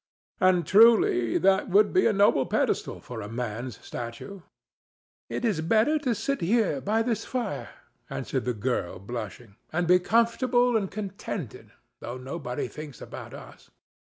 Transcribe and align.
And 0.39 0.65
truly 0.65 1.37
that 1.37 1.69
would 1.69 1.93
be 1.93 2.07
a 2.07 2.11
noble 2.11 2.47
pedestal 2.47 3.01
for 3.01 3.21
a 3.21 3.29
man's 3.29 3.79
statue." 3.85 4.41
"It 5.29 5.45
is 5.45 5.61
better 5.61 5.99
to 5.99 6.15
sit 6.15 6.41
here 6.41 6.81
by 6.81 7.03
this 7.03 7.23
fire," 7.23 7.69
answered 8.09 8.45
the 8.45 8.55
girl, 8.55 8.97
blushing, 8.97 9.57
"and 9.71 9.87
be 9.87 9.99
comfortable 9.99 10.75
and 10.75 10.89
contented, 10.89 11.71
though 11.99 12.17
nobody 12.17 12.67
thinks 12.67 12.99
about 12.99 13.35
us." 13.35 13.69